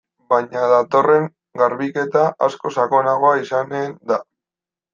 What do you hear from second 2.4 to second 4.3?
askoz sakonagoa izanen da.